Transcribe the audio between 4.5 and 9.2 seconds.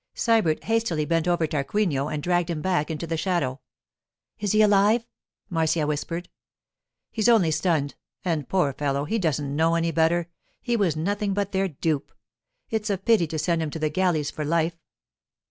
he alive?' Marcia whispered. 'He's only stunned. And, poor fellow, he